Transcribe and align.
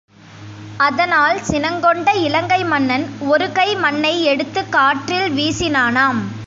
அதனால் 0.77 1.39
சினங்கொண்ட 1.41 2.13
இலங்கை 2.21 2.63
மன்னன் 2.63 3.05
ஒரு 3.27 3.51
கை 3.51 3.75
மண்ணை 3.75 4.23
எடுத்துக் 4.23 4.71
காற்றில் 4.71 5.29
வீசினானாம். 5.31 6.21